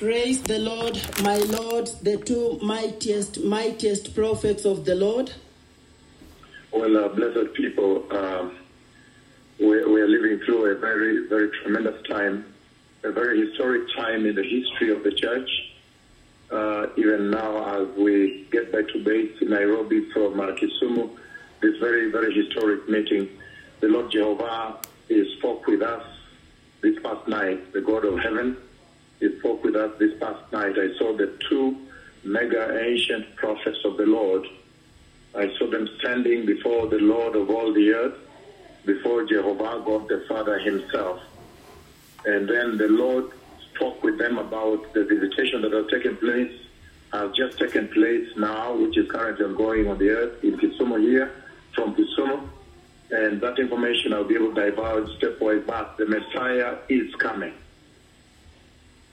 Praise 0.00 0.40
the 0.40 0.58
Lord, 0.58 0.98
my 1.22 1.36
Lord, 1.36 1.90
the 2.00 2.16
two 2.16 2.58
mightiest, 2.62 3.44
mightiest 3.44 4.14
prophets 4.14 4.64
of 4.64 4.86
the 4.86 4.94
Lord. 4.94 5.30
Well, 6.72 6.96
uh, 6.96 7.08
blessed 7.08 7.52
people, 7.52 8.10
um, 8.10 8.56
we, 9.58 9.84
we 9.84 10.00
are 10.00 10.08
living 10.08 10.40
through 10.46 10.72
a 10.72 10.74
very, 10.76 11.26
very 11.28 11.50
tremendous 11.50 12.02
time, 12.08 12.46
a 13.04 13.12
very 13.12 13.46
historic 13.46 13.94
time 13.94 14.24
in 14.24 14.34
the 14.34 14.42
history 14.42 14.90
of 14.90 15.04
the 15.04 15.12
church. 15.12 15.50
Uh, 16.50 16.86
even 16.96 17.30
now, 17.30 17.82
as 17.82 17.88
we 17.94 18.46
get 18.50 18.72
back 18.72 18.88
to 18.94 19.04
base 19.04 19.36
in 19.42 19.50
Nairobi 19.50 20.10
from 20.12 20.40
uh, 20.40 20.46
Kisumu, 20.52 21.10
this 21.60 21.76
very, 21.78 22.10
very 22.10 22.32
historic 22.32 22.88
meeting, 22.88 23.28
the 23.80 23.88
Lord 23.88 24.10
Jehovah 24.10 24.80
he 25.08 25.36
spoke 25.36 25.66
with 25.66 25.82
us 25.82 26.06
this 26.80 26.98
past 27.02 27.28
night, 27.28 27.74
the 27.74 27.82
God 27.82 28.06
of 28.06 28.18
heaven. 28.18 28.56
He 29.20 29.38
spoke 29.38 29.62
with 29.62 29.76
us 29.76 29.92
this 29.98 30.18
past 30.18 30.50
night. 30.50 30.76
I 30.78 30.96
saw 30.98 31.14
the 31.16 31.32
two 31.48 31.76
mega 32.24 32.78
ancient 32.82 33.36
prophets 33.36 33.78
of 33.84 33.96
the 33.96 34.06
Lord. 34.06 34.46
I 35.34 35.54
saw 35.58 35.70
them 35.70 35.88
standing 35.98 36.46
before 36.46 36.88
the 36.88 36.98
Lord 36.98 37.36
of 37.36 37.50
all 37.50 37.72
the 37.72 37.90
earth, 37.92 38.18
before 38.84 39.24
Jehovah 39.24 39.82
God 39.84 40.08
the 40.08 40.24
Father 40.26 40.58
himself. 40.58 41.20
And 42.24 42.48
then 42.48 42.78
the 42.78 42.88
Lord 42.88 43.30
spoke 43.74 44.02
with 44.02 44.18
them 44.18 44.38
about 44.38 44.92
the 44.94 45.04
visitation 45.04 45.62
that 45.62 45.72
has 45.72 45.86
taken 45.90 46.16
place, 46.16 46.52
has 47.12 47.30
just 47.36 47.58
taken 47.58 47.88
place 47.88 48.28
now, 48.36 48.74
which 48.74 48.96
is 48.96 49.10
currently 49.10 49.44
ongoing 49.44 49.88
on 49.88 49.98
the 49.98 50.10
earth 50.10 50.42
in 50.42 50.56
Kisumu 50.56 51.00
here, 51.00 51.30
from 51.74 51.94
Kisumu. 51.94 52.48
And 53.10 53.40
that 53.40 53.58
information 53.58 54.12
I'll 54.12 54.24
be 54.24 54.36
able 54.36 54.54
to 54.54 54.70
divulge 54.70 55.08
stepwise 55.18 55.66
back. 55.66 55.96
The 55.96 56.06
Messiah 56.06 56.76
is 56.88 57.14
coming. 57.16 57.52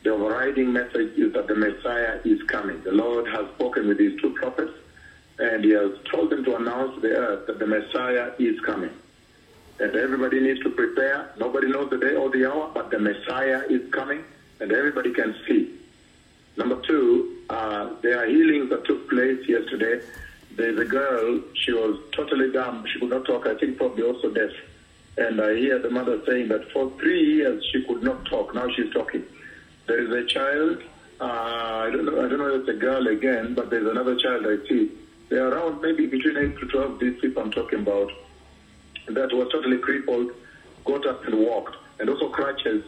The 0.08 0.14
overriding 0.14 0.72
message 0.72 1.18
is 1.18 1.34
that 1.34 1.48
the 1.48 1.56
Messiah 1.56 2.18
is 2.24 2.42
coming. 2.44 2.82
The 2.82 2.94
Lord 2.94 3.28
has 3.28 3.46
spoken 3.56 3.90
with 3.90 3.98
these 3.98 4.18
two 4.22 4.30
prophets, 4.30 4.72
and 5.38 5.66
He 5.66 5.72
has 5.72 5.92
told 6.10 6.30
them 6.30 6.46
to 6.46 6.56
announce 6.56 6.96
to 6.96 7.02
the 7.02 7.10
earth 7.10 7.46
that 7.48 7.60
the 7.60 7.66
Messiah 7.66 8.32
is 8.40 8.58
coming. 8.62 8.92
And 9.82 9.98
everybody 9.98 10.40
needs 10.40 10.62
to 10.62 10.70
prepare. 10.70 11.28
Nobody 11.38 11.68
knows 11.68 11.90
the 11.90 11.98
day 11.98 12.16
or 12.16 12.30
the 12.30 12.50
hour, 12.50 12.72
but 12.74 12.90
the 12.90 13.00
Messiah 13.00 13.64
is 13.70 13.82
coming, 13.92 14.24
and 14.62 14.72
everybody 14.72 15.12
can 15.12 15.36
see. 15.46 15.68
Number 16.56 16.78
two, 16.88 17.28
uh, 17.50 17.90
there 18.02 18.18
are 18.18 18.28
healings 18.28 18.70
that 18.70 18.86
took 18.86 19.10
place 19.10 19.40
yesterday. 19.46 20.02
There's 20.56 20.80
a 20.80 20.86
girl, 20.86 21.42
she 21.54 21.74
was 21.74 22.00
totally 22.14 22.48
dumb. 22.48 22.86
She 22.94 22.98
could 22.98 23.10
not 23.10 23.26
talk. 23.26 23.46
I 23.46 23.56
think 23.56 23.76
probably 23.76 24.04
also 24.04 24.30
deaf. 24.30 24.52
And 25.18 25.42
I 25.42 25.54
hear 25.56 25.80
the 25.80 25.90
mother 25.90 26.18
saying 26.26 26.48
that 26.48 26.64
for 26.72 26.90
three 26.98 27.26
years 27.36 27.62
she 27.74 27.82
could 27.82 28.02
not 28.02 28.24
talk. 28.24 28.54
Now 28.54 28.70
she's 28.70 28.90
talking. 28.92 29.26
There 29.88 30.00
is 30.00 30.12
a 30.12 30.24
child. 30.28 30.78
Uh, 31.20 31.24
I 31.24 31.90
don't 31.92 32.06
know. 32.06 32.24
I 32.24 32.28
don't 32.28 32.38
know 32.40 32.54
if 32.54 32.62
it's 32.62 32.70
a 32.70 32.74
girl 32.74 33.08
again, 33.08 33.54
but 33.54 33.70
there's 33.70 33.88
another 33.88 34.16
child 34.16 34.46
I 34.46 34.58
see. 34.68 34.90
They're 35.30 35.48
around 35.48 35.82
maybe 35.82 36.06
between 36.06 36.38
eight 36.38 36.56
to 36.60 36.66
twelve. 36.68 37.00
These 37.00 37.16
people 37.22 37.42
I'm 37.42 37.52
talking 37.52 37.80
about 37.80 38.12
that 39.08 39.32
was 39.34 39.48
totally 39.50 39.78
crippled, 39.78 40.30
got 40.86 41.06
up 41.06 41.24
and 41.26 41.36
walked, 41.40 41.78
and 42.00 42.10
also 42.10 42.28
crutches 42.28 42.84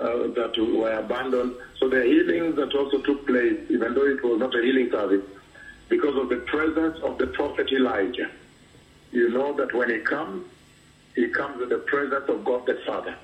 uh, 0.00 0.26
that 0.34 0.52
were 0.58 0.92
abandoned. 0.92 1.54
So 1.78 1.88
the 1.88 2.02
healings 2.02 2.56
that 2.56 2.74
also 2.74 2.98
took 2.98 3.24
place, 3.24 3.56
even 3.68 3.94
though 3.94 4.06
it 4.06 4.22
was 4.22 4.38
not 4.38 4.54
a 4.54 4.62
healing 4.62 4.90
service, 4.90 5.22
because 5.88 6.16
of 6.16 6.28
the 6.28 6.38
presence 6.38 6.98
of 7.02 7.18
the 7.18 7.28
prophet 7.28 7.70
Elijah. 7.72 8.28
You 9.12 9.28
know 9.30 9.52
that 9.54 9.72
when 9.72 9.90
he 9.90 9.98
comes, 9.98 10.44
he 11.14 11.28
comes 11.28 11.58
with 11.58 11.70
the 11.70 11.78
presence 11.78 12.24
of 12.28 12.44
God 12.44 12.66
the 12.66 12.76
Father. 12.86 13.16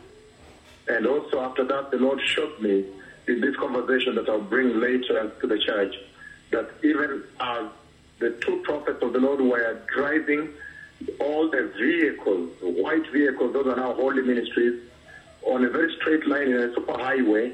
And 0.89 1.07
also 1.07 1.41
after 1.41 1.65
that, 1.65 1.91
the 1.91 1.99
Lord 1.99 2.21
showed 2.25 2.59
me 2.61 2.85
in 3.29 3.41
this 3.41 3.57
conversation 3.57 4.15
that 4.15 4.29
I'll 4.29 4.41
bring 4.41 4.81
later 4.81 5.31
to 5.41 5.47
the 5.47 5.59
church 5.59 5.95
that 6.51 6.69
even 6.83 7.23
as 7.41 7.67
the 8.19 8.31
two 8.31 8.61
prophets 8.65 9.03
of 9.03 9.13
the 9.13 9.19
Lord 9.19 9.41
were 9.41 9.79
driving 9.95 10.49
all 11.19 11.49
the 11.51 11.71
vehicles, 11.79 12.51
white 12.63 13.07
vehicles, 13.13 13.53
those 13.53 13.67
are 13.67 13.77
now 13.77 13.93
holy 13.95 14.23
ministries, 14.23 14.75
on 15.43 15.65
a 15.65 15.69
very 15.69 15.93
straight 16.01 16.27
line 16.27 16.49
in 16.49 16.57
a 16.57 16.73
super 16.73 16.93
highway, 16.93 17.53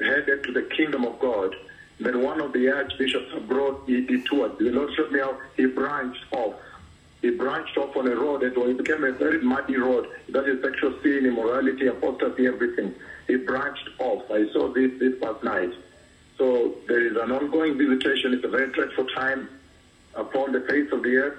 headed 0.00 0.44
to 0.44 0.52
the 0.52 0.62
kingdom 0.62 1.04
of 1.04 1.18
God. 1.18 1.54
Then 1.98 2.20
one 2.22 2.40
of 2.40 2.52
the 2.52 2.70
archbishops 2.70 3.32
brought 3.46 3.82
he 3.86 4.00
detoured. 4.00 4.58
The 4.58 4.70
Lord 4.70 4.90
showed 4.96 5.10
me 5.10 5.20
how 5.20 5.36
he 5.56 5.66
branched 5.66 6.24
off. 6.32 6.54
He 7.22 7.30
branched 7.30 7.78
off 7.78 7.96
on 7.96 8.08
a 8.08 8.16
road 8.16 8.42
and 8.42 8.56
it 8.56 8.76
became 8.76 9.04
a 9.04 9.12
very 9.12 9.40
muddy 9.40 9.76
road. 9.76 10.08
That 10.30 10.48
is 10.48 10.60
sexual 10.60 10.92
sin, 11.02 11.24
immorality, 11.24 11.86
apostasy, 11.86 12.48
everything. 12.48 12.92
He 13.28 13.36
branched 13.36 13.88
off. 14.00 14.28
I 14.28 14.50
saw 14.52 14.72
this 14.72 14.90
this 14.98 15.14
past 15.20 15.42
night. 15.44 15.72
So 16.36 16.74
there 16.88 17.06
is 17.06 17.16
an 17.16 17.30
ongoing 17.30 17.78
visitation. 17.78 18.34
It's 18.34 18.44
a 18.44 18.48
very 18.48 18.72
dreadful 18.72 19.06
time 19.14 19.48
upon 20.14 20.50
the 20.50 20.60
face 20.62 20.90
of 20.90 21.04
the 21.04 21.16
earth. 21.16 21.38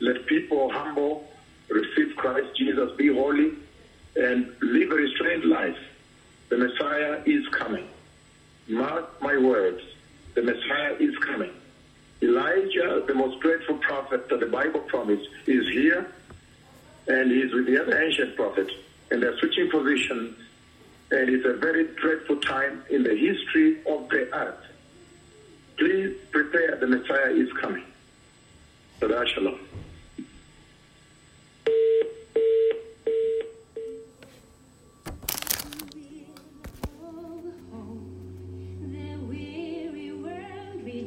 Let 0.00 0.26
people 0.26 0.70
humble, 0.70 1.26
receive 1.70 2.14
Christ 2.16 2.48
Jesus, 2.54 2.92
be 2.98 3.08
holy, 3.08 3.54
and 4.16 4.52
live 4.60 4.90
a 4.90 4.94
restrained 4.96 5.44
life. 5.44 5.78
The 6.50 6.58
Messiah 6.58 7.22
is 7.24 7.46
coming. 7.48 7.88
Mark 8.68 9.22
my 9.22 9.38
words. 9.38 9.80
The 10.34 10.42
Messiah 10.42 10.94
is 10.98 11.16
coming. 11.18 11.52
Elijah, 12.22 13.02
the 13.06 13.14
most 13.14 13.40
dreadful 13.40 13.76
prophet 13.78 14.28
that 14.28 14.40
the 14.40 14.46
Bible 14.46 14.80
promised, 14.80 15.28
is 15.46 15.68
here 15.68 16.06
and 17.08 17.30
he's 17.30 17.52
with 17.52 17.66
the 17.66 17.80
other 17.82 18.00
ancient 18.00 18.36
prophets, 18.36 18.72
and 19.10 19.22
they're 19.22 19.36
switching 19.38 19.70
positions. 19.70 20.36
And 21.10 21.28
it's 21.28 21.44
a 21.44 21.54
very 21.54 21.88
dreadful 21.96 22.36
time 22.36 22.84
in 22.90 23.02
the 23.02 23.14
history 23.14 23.80
of 23.86 24.08
the 24.08 24.32
earth. 24.34 24.64
Please 25.76 26.16
prepare, 26.30 26.76
the 26.76 26.86
Messiah 26.86 27.30
is 27.32 27.52
coming. 27.60 27.84
Sada 29.00 29.26
Shalom. 29.26 29.58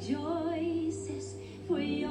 Joy 0.06 0.35
for. 1.68 2.05